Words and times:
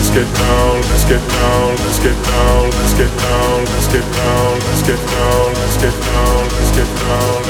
Let's 0.00 0.08
get 0.16 0.34
down, 0.34 0.80
let's 0.80 1.04
get 1.04 1.20
down, 1.28 1.76
let's 1.76 1.98
get 2.00 2.16
down, 2.24 2.70
let's 2.70 2.94
get 2.94 3.12
down, 3.20 3.64
let's 3.66 3.86
get 3.92 4.00
down, 4.16 4.58
let's 4.64 4.82
get 4.82 4.96
down, 4.96 5.52
let's 5.52 5.76
get 5.76 5.92
down, 5.92 6.48
let's 6.56 6.72
get 6.72 6.88
down. 7.04 7.44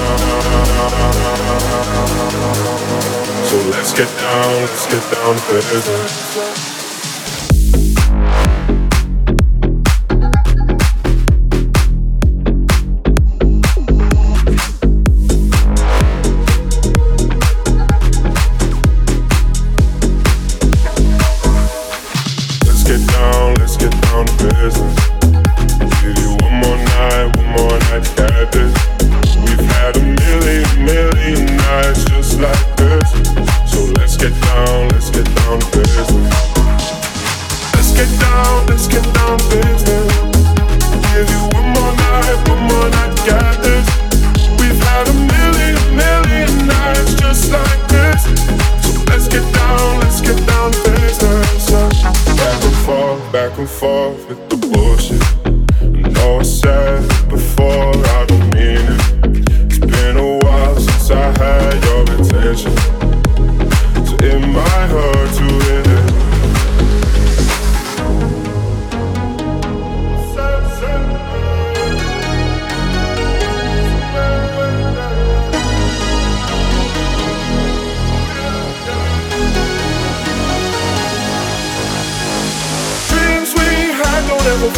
So 3.47 3.57
let's 3.71 3.93
get 3.95 4.11
down, 4.19 4.63
let's 4.67 4.87
get 4.91 5.05
down 5.15 5.37
to. 5.37 6.80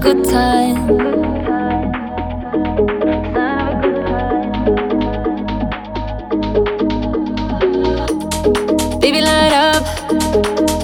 good 0.00 0.24
time. 0.24 0.86
Baby, 8.98 9.20
light 9.20 9.52
up, 9.52 9.84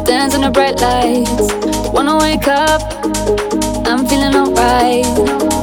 dance 0.04 0.34
in 0.34 0.42
the 0.42 0.50
bright 0.52 0.78
lights. 0.82 1.50
Wanna 1.92 2.18
wake 2.18 2.46
up, 2.46 2.82
I'm 3.86 4.06
feeling 4.06 4.34
alright. 4.34 5.55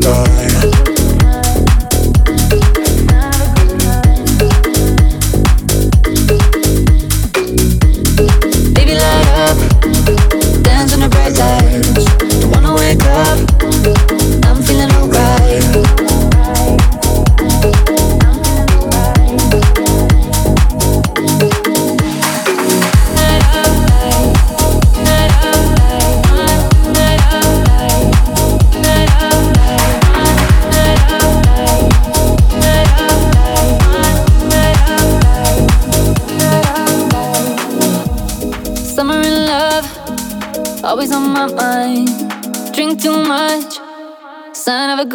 star. 0.00 0.39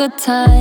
Good 0.09 0.17
time. 0.19 0.54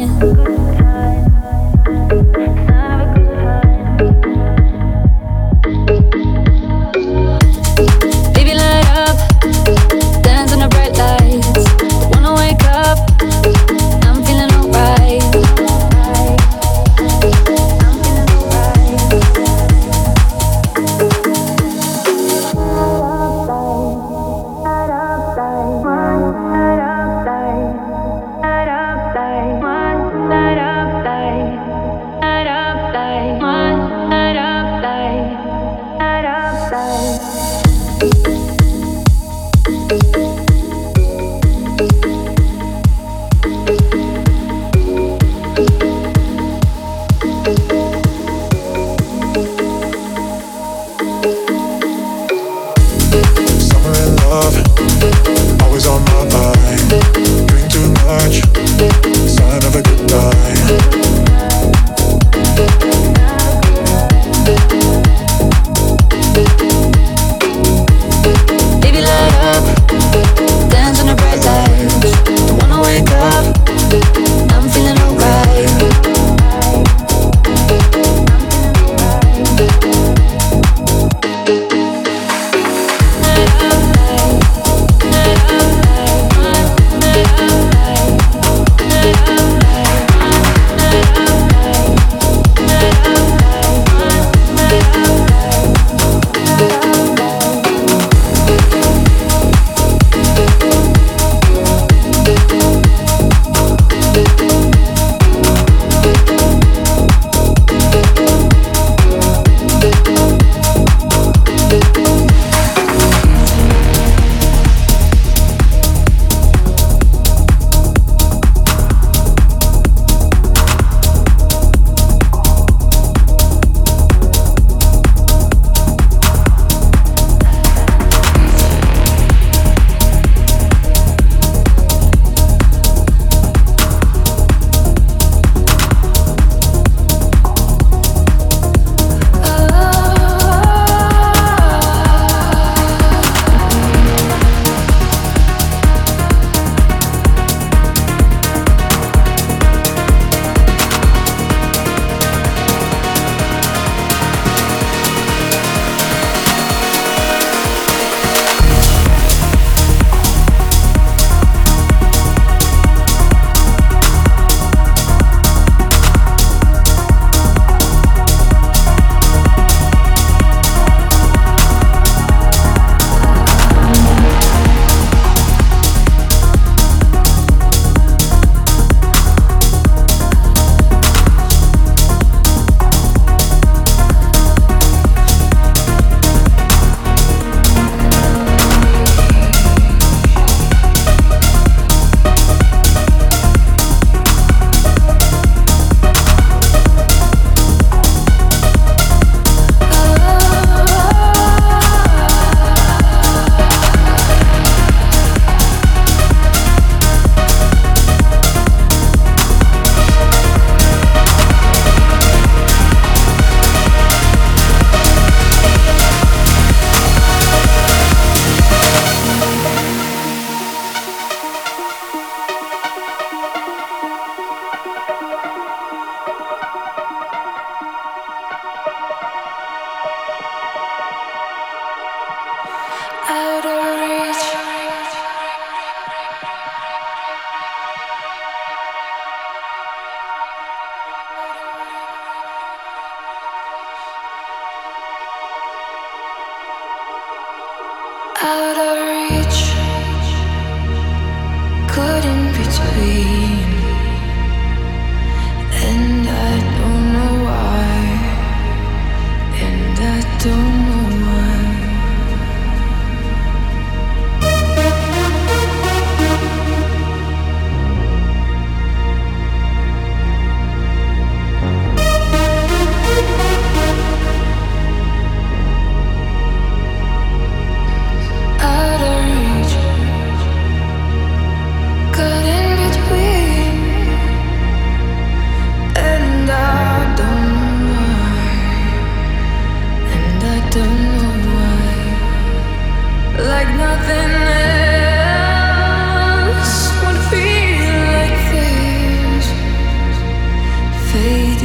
We 301.24 301.56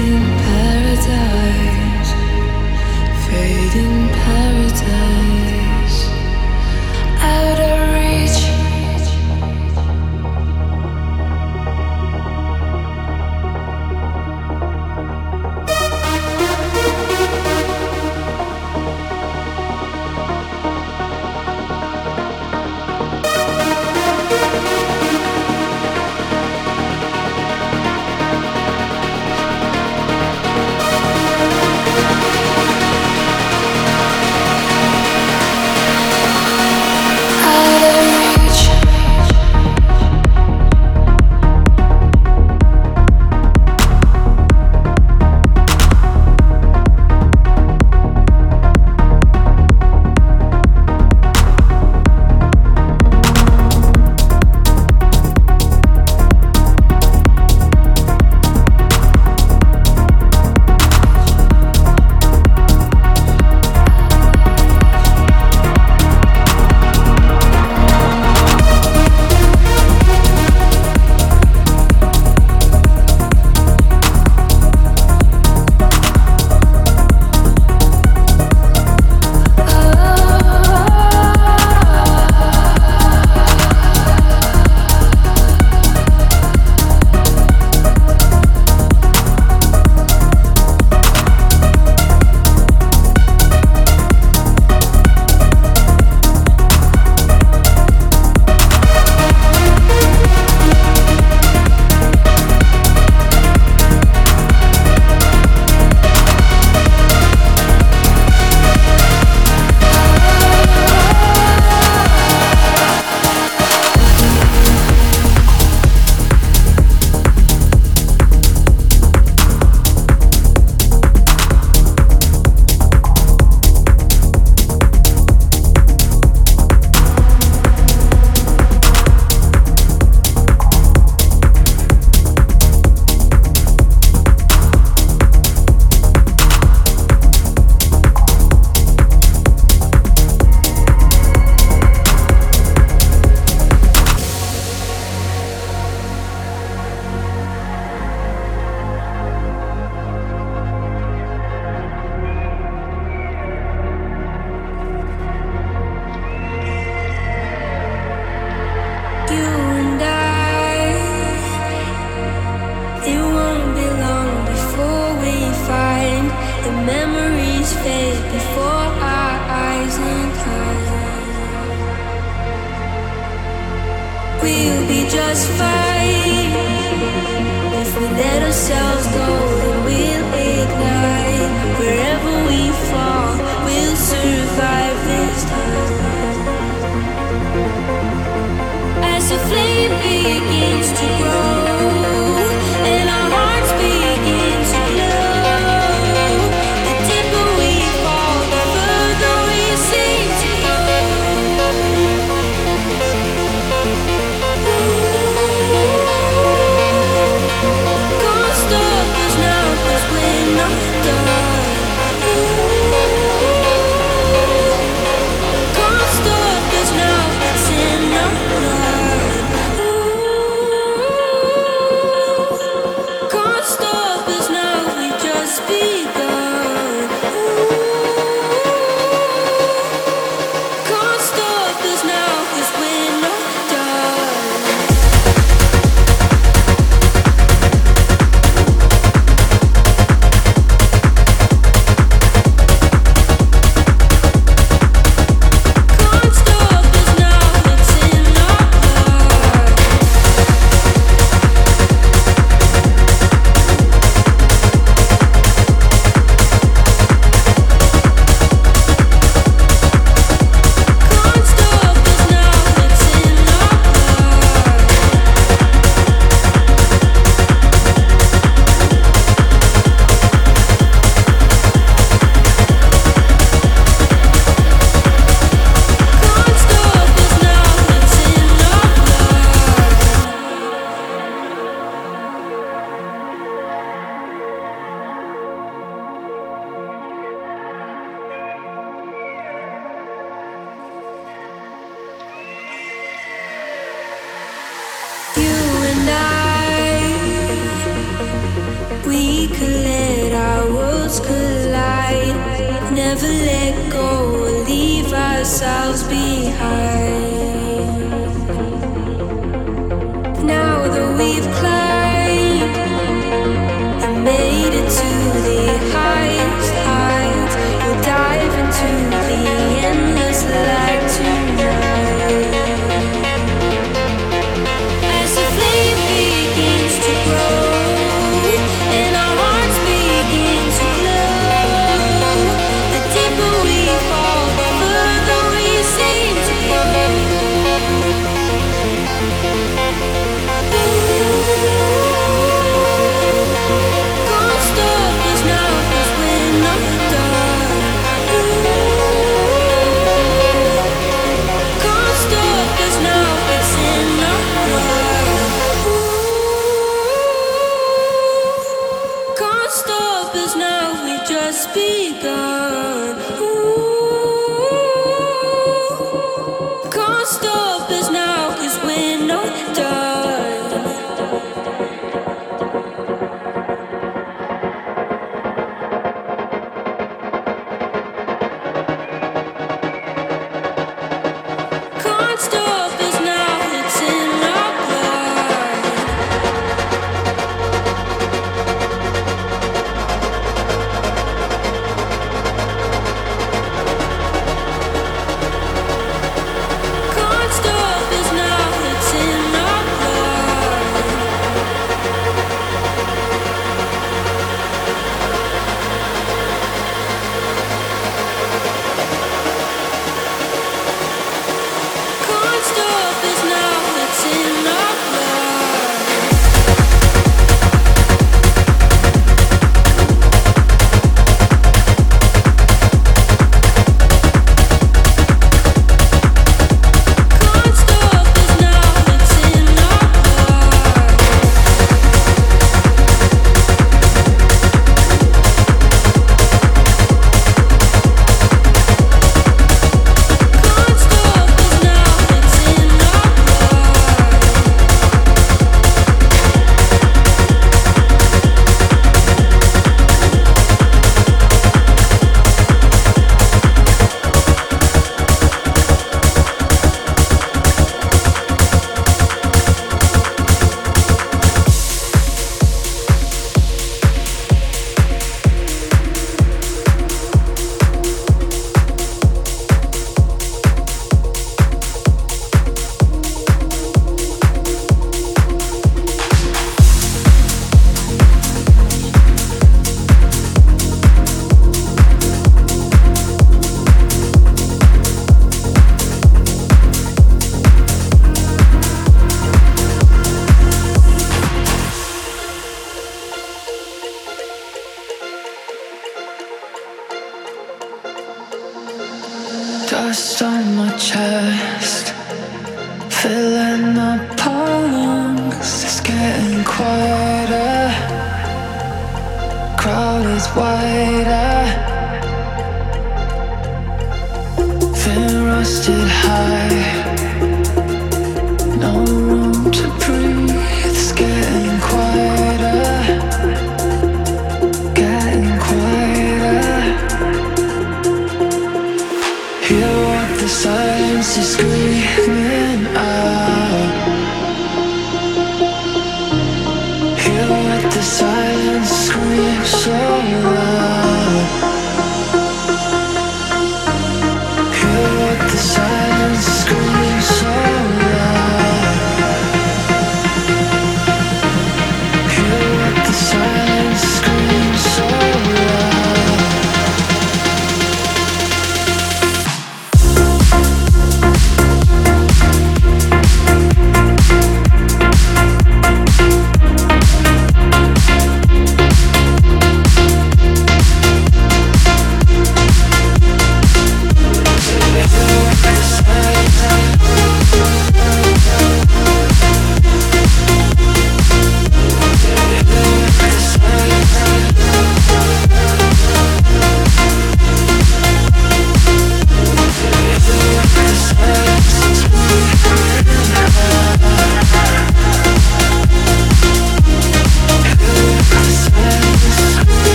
collect 4.23 5.18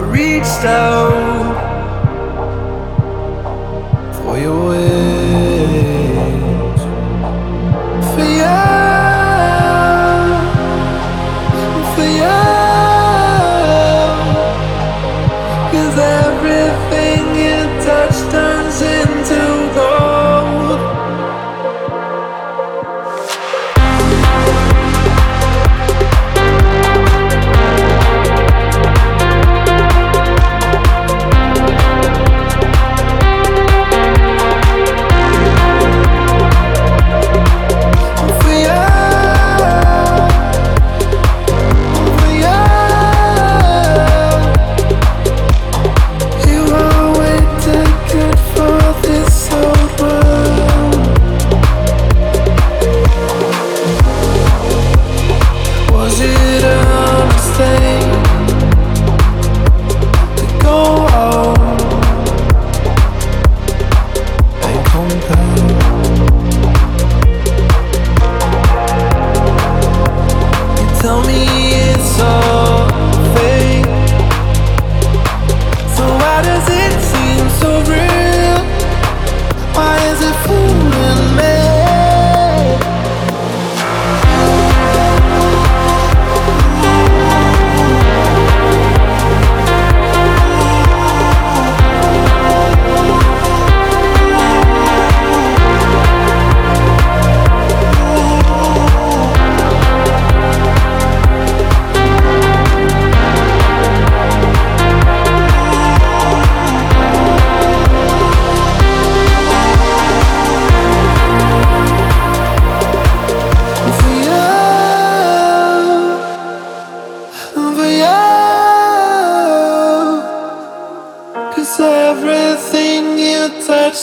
reached 0.00 0.64
out 0.64 1.39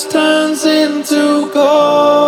turns 0.06 0.66
into 0.66 1.50
gold. 1.52 2.27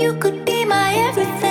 You 0.00 0.14
could 0.14 0.46
be 0.46 0.64
my 0.64 0.94
everything. 1.08 1.49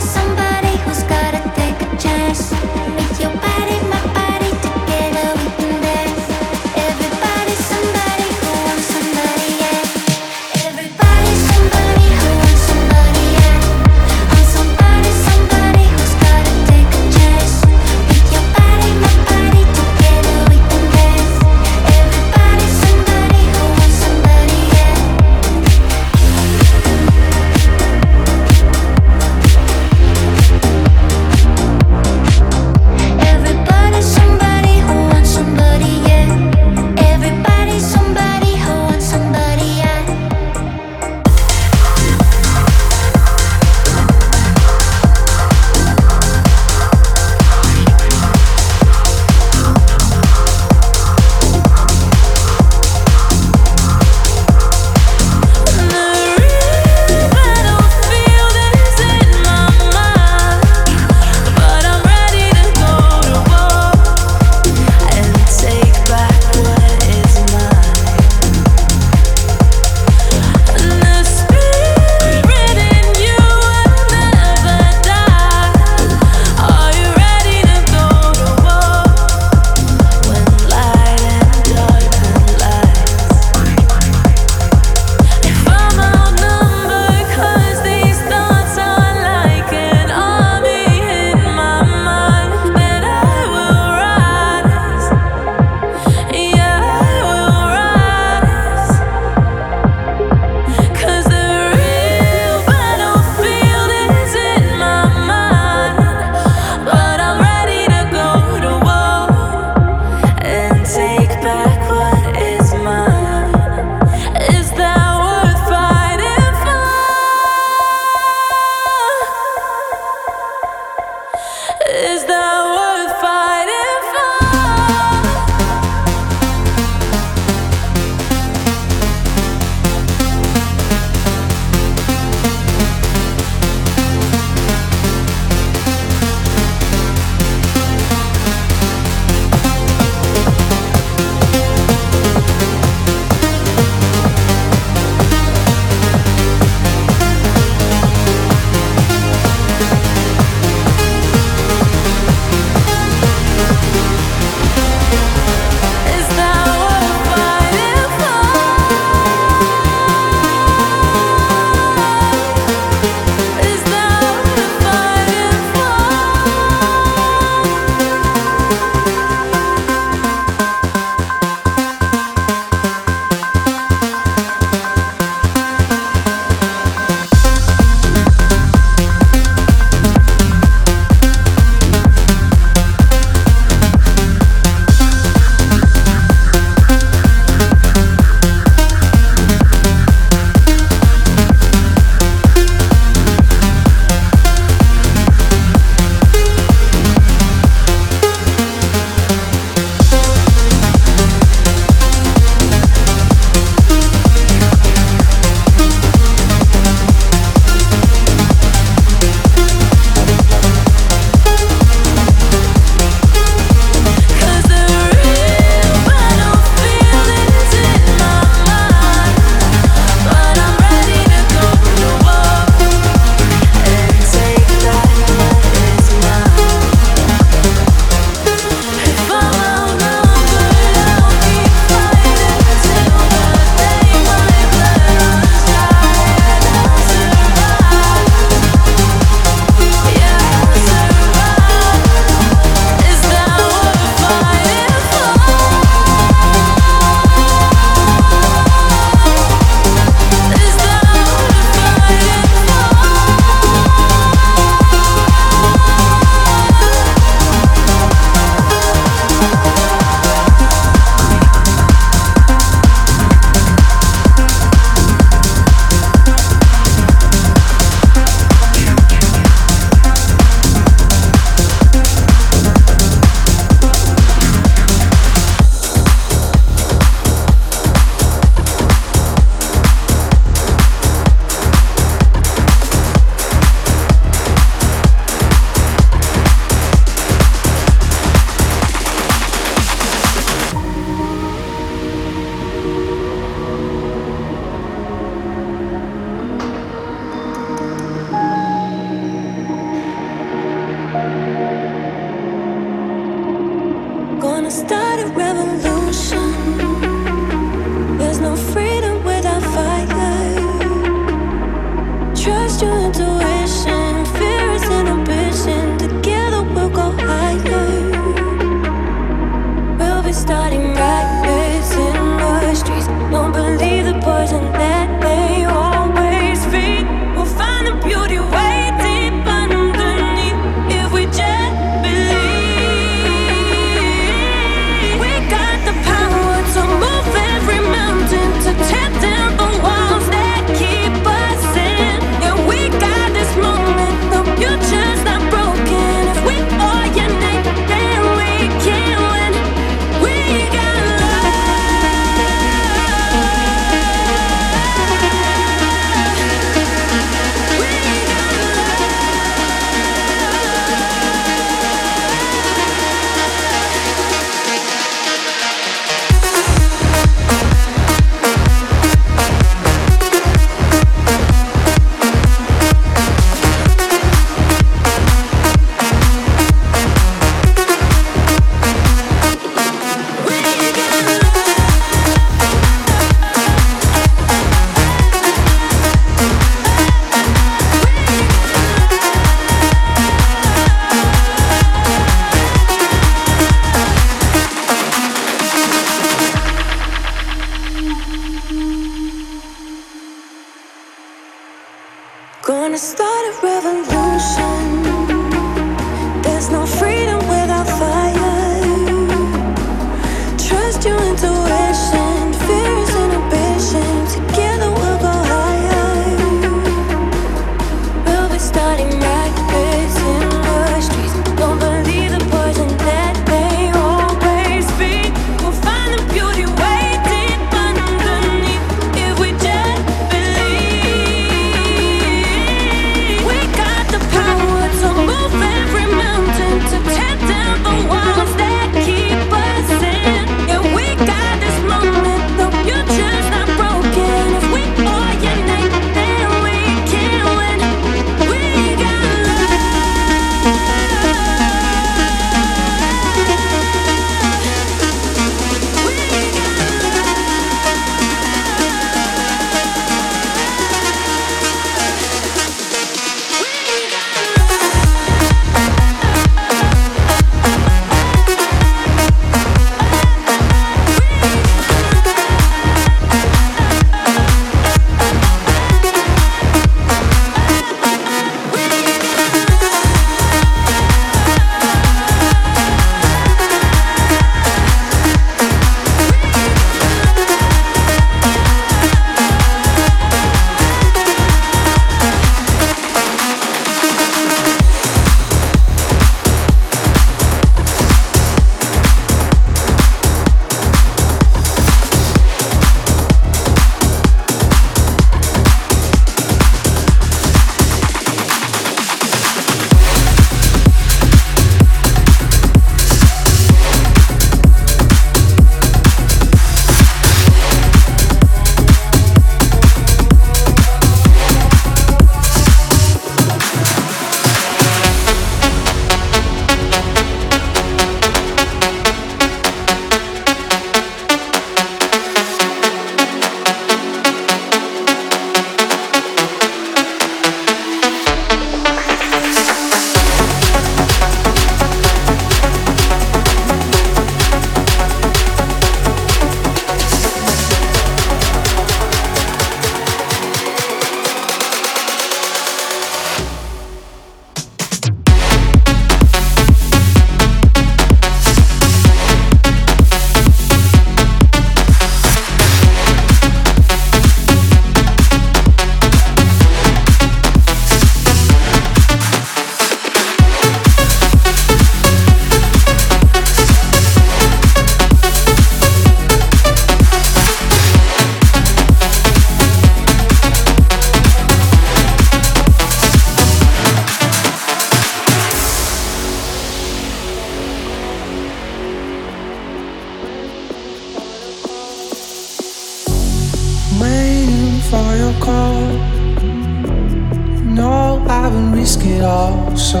Risk 598.82 599.04
it 599.06 599.22
all. 599.22 599.76
So 599.76 600.00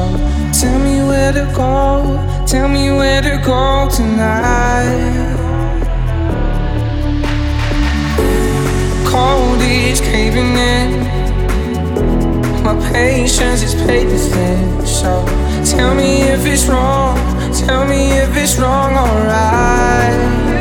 tell 0.60 0.78
me 0.80 0.96
where 1.08 1.32
to 1.32 1.44
go, 1.54 2.18
Tell 2.46 2.68
me 2.68 2.90
where 2.90 3.22
to 3.22 3.40
go 3.44 3.88
tonight. 3.88 5.36
Cold 9.06 9.62
is 9.62 10.00
caving 10.00 10.56
in. 10.74 10.88
My 12.64 12.74
patience 12.92 13.62
is 13.62 13.74
paper 13.86 14.18
thin. 14.32 14.86
So 14.86 15.24
tell 15.64 15.94
me 15.94 16.22
if 16.22 16.44
it's 16.44 16.66
wrong. 16.66 17.16
Tell 17.54 17.86
me 17.86 18.10
if 18.24 18.36
it's 18.36 18.58
wrong, 18.58 18.92
alright. 18.94 20.52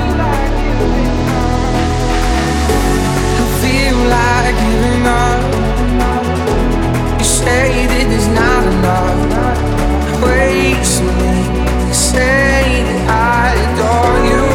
Giving 4.61 5.05
up. 5.05 5.41
You 7.19 7.25
say 7.25 7.85
that 7.91 8.05
there's 8.09 8.27
not 8.29 8.63
enough 8.73 9.31
say 12.11 12.83
that 12.83 13.01
I 13.09 13.53
adore 13.65 14.17
you. 14.29 14.50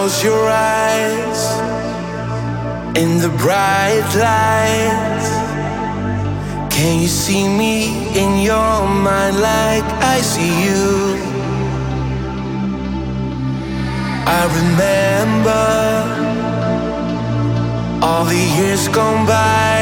Close 0.00 0.24
your 0.24 0.48
eyes 0.48 1.42
in 2.96 3.18
the 3.18 3.28
bright 3.36 4.08
lights. 4.26 5.28
Can 6.74 7.02
you 7.02 7.06
see 7.06 7.46
me 7.46 8.08
in 8.16 8.40
your 8.40 8.88
mind 8.88 9.36
like 9.40 9.84
I 10.14 10.22
see 10.22 10.54
you? 10.66 11.18
I 14.38 14.42
remember 14.60 15.68
all 18.02 18.24
the 18.24 18.44
years 18.56 18.88
gone 18.88 19.26
by 19.26 19.80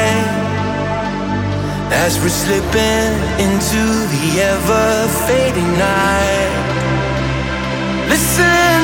as 2.03 2.19
we're 2.19 2.37
slipping 2.43 3.11
into 3.45 3.83
the 4.13 4.25
ever 4.51 5.07
fading 5.25 5.71
night. 5.87 6.51
Listen 8.09 8.78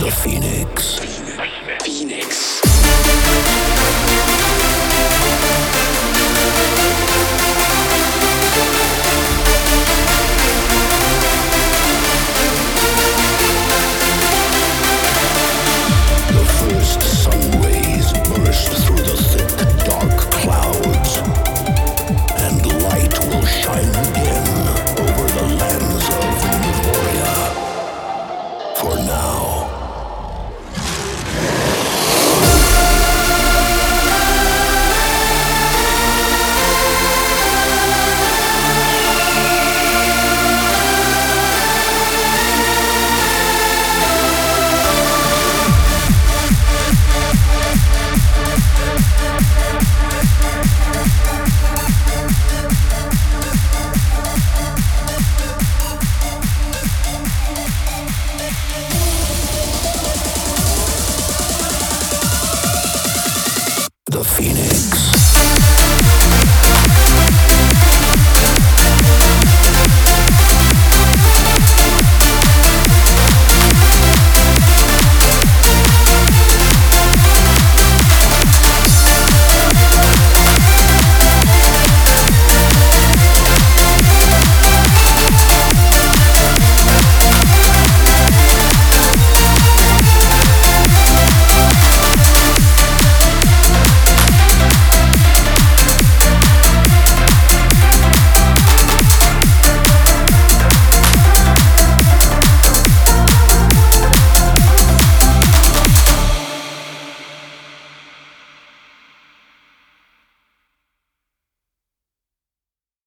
Phoenix. 0.00 0.98